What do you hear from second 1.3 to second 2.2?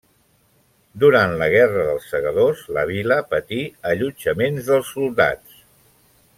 la Guerra dels